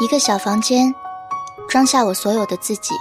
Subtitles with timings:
[0.00, 0.94] 一个小房间，
[1.68, 2.94] 装下我所有的自己。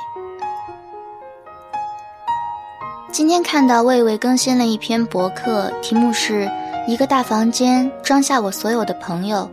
[3.10, 6.51] 今天看到魏魏更新了一篇博客，题目是
[6.85, 9.50] 一个大房间装下我所有的朋友，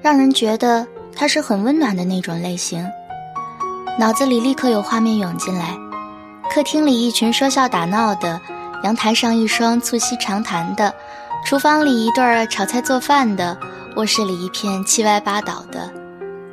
[0.00, 0.86] 让人觉得
[1.16, 2.88] 他是很温暖的那种类型。
[3.98, 5.76] 脑子里立刻有画面涌进来：
[6.48, 8.40] 客厅里一群说笑打闹的，
[8.84, 10.94] 阳台上一双促膝长谈的，
[11.44, 13.58] 厨房里一对儿炒菜做饭的，
[13.96, 15.92] 卧室里一片七歪八倒的。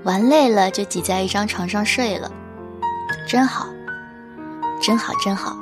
[0.06, 2.32] 玩累了就挤在一张床上睡了，
[3.28, 3.66] 真好，
[4.80, 5.58] 真好，真好。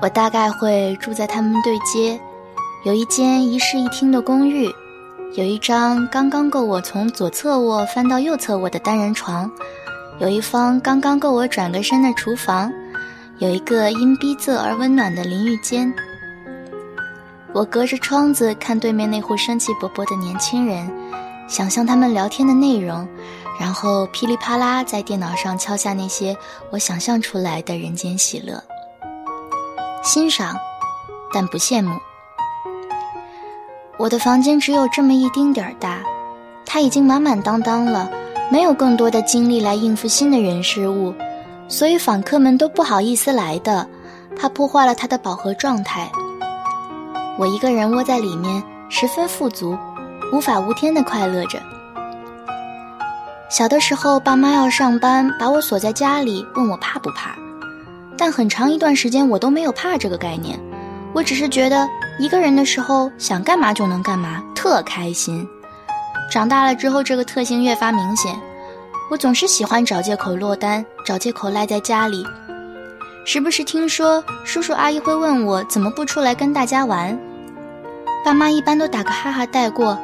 [0.00, 2.20] 我大概会住在他们对街，
[2.84, 4.72] 有一间一室一厅的公寓，
[5.34, 9.50] 有一张刚刚够我从左侧卧翻到右侧卧的单人床，
[10.20, 12.72] 有一方刚刚够我转个身的厨房，
[13.38, 15.92] 有一个因逼仄而温暖的淋浴间。
[17.52, 20.88] 我隔着窗子看对面那户生气勃勃的年轻人。
[21.52, 23.06] 想象他们聊天的内容，
[23.60, 26.34] 然后噼里啪啦在电脑上敲下那些
[26.70, 28.58] 我想象出来的人间喜乐。
[30.02, 30.56] 欣赏，
[31.30, 31.94] 但不羡慕。
[33.98, 35.98] 我的房间只有这么一丁点儿大，
[36.64, 38.10] 它已经满满当当了，
[38.50, 41.14] 没有更多的精力来应付新的人事物，
[41.68, 43.86] 所以访客们都不好意思来的。
[44.34, 46.10] 它破坏了它的饱和状态。
[47.38, 49.76] 我一个人窝在里面，十分富足。
[50.32, 51.60] 无法无天的快乐着。
[53.50, 57.36] 小的时候，爸妈要上班，把我锁在家里，问我怕不怕。
[58.16, 60.58] 但很长一段时间，我都没有怕这个概念。
[61.12, 61.86] 我只是觉得
[62.18, 65.46] 一个人的时候，想干嘛就能干嘛，特开心。
[66.30, 68.34] 长大了之后，这个特性越发明显。
[69.10, 72.24] 我总是喜欢找借口落单，找借口赖在家里。
[73.26, 77.18] 时不时听说叔叔阿姨会问我怎么不出来跟大家玩，
[78.24, 79.98] 爸妈一般都打个哈哈带过。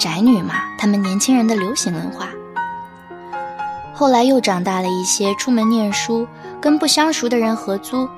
[0.00, 2.26] 宅女嘛，他们年轻人的流行文化。
[3.92, 6.26] 后来又长大了一些，出门念书，
[6.58, 8.08] 跟不相熟的人合租，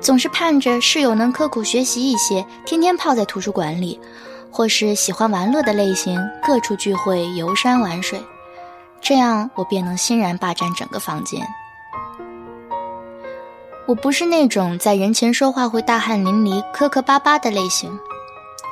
[0.00, 4.00] 总是盼着室友能刻苦学习一些，天天泡在图书馆里，
[4.50, 8.18] 或是喜欢玩乐的类型，各处聚会、游山玩水，
[9.02, 11.46] 这样我便能欣然霸占整个房间。
[13.86, 17.98] 我不是那种在人前说话会大汗淋漓、磕磕巴巴的类型，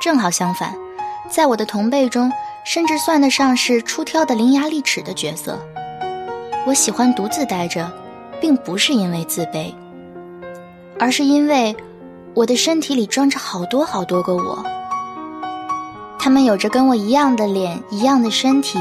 [0.01, 0.75] 正好相反，
[1.29, 2.31] 在我的同辈中。
[2.67, 5.57] 甚至算得上是出挑的伶牙俐齿的角色。
[6.65, 7.89] 我喜欢独自待着，
[8.41, 9.73] 并不是因为自卑，
[10.99, 11.73] 而是因为
[12.33, 14.61] 我的身体里装着好多好多个我。
[16.19, 18.77] 他们有着跟我一样的脸，一样的身体，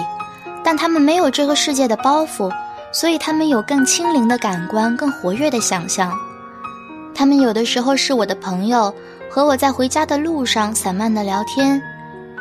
[0.64, 2.52] 但他们没有这个世界的包袱，
[2.92, 6.12] 所以他们有更轻灵的感官，更活跃的想象。
[7.14, 8.92] 他们有的时候是我的朋友，
[9.30, 11.80] 和我在回家的路上散漫的聊天。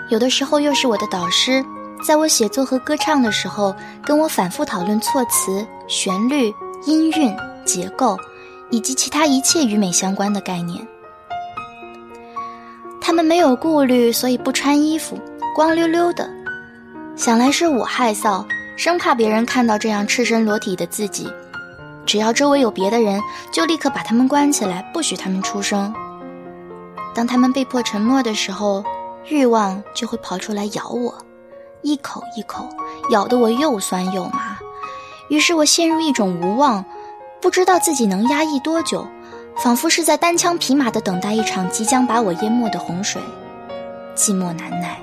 [0.10, 1.66] 有的时候又是我的导师，
[2.06, 6.54] 在我写作和歌唱的时候，跟我反复讨论措辞、旋律、
[6.86, 7.36] 音韵、
[7.66, 8.16] 结构，
[8.70, 10.88] 以及其他一切与美相关的概念。
[13.02, 15.20] 他们没有顾虑，所以不穿衣服，
[15.56, 16.30] 光溜溜的。
[17.16, 18.46] 想来是我害臊，
[18.78, 21.28] 生怕别人看到这样赤身裸体的自己。
[22.06, 23.20] 只要周围有别的人，
[23.52, 25.92] 就立刻把他们关起来，不许他们出声。
[27.16, 28.84] 当他们被迫沉默的时候。
[29.28, 31.14] 欲望就会跑出来咬我，
[31.82, 32.68] 一口一口
[33.10, 34.58] 咬得我又酸又麻，
[35.30, 36.86] 于是我陷入一种无望，
[37.42, 39.08] 不知道自己能压抑多久，
[39.58, 43.22] 仿佛是在单枪匹马的等待一场即将把我淹没的洪水，
[44.16, 45.00] 寂寞难耐。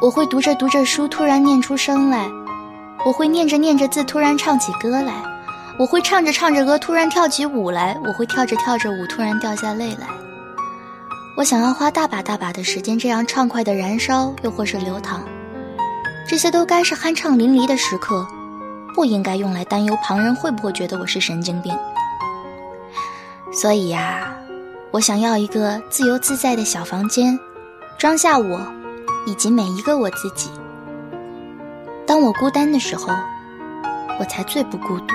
[0.00, 2.26] 我会读着读着书突然念出声来，
[3.04, 5.35] 我会念着念着字突然唱起歌来。
[5.78, 10.06] 我会唱着唱着歌突然跳起舞来，我会跳着跳着舞突然掉下泪来。
[11.36, 15.20] 我想要花大把大把的时间这样畅快的燃烧，又或是流淌，
[16.26, 18.26] 这些都该是酣畅淋漓的时刻，
[18.94, 21.76] 不应该用来担忧旁人会不会觉得我是神经病。
[23.52, 24.34] 所以呀，
[24.92, 27.38] 我想要一个自由自在的小房间，
[27.98, 28.58] 装下我，
[29.26, 30.50] 以及每一个我自己。
[32.06, 33.12] 当我孤单的时候，
[34.18, 35.14] 我才最不孤独。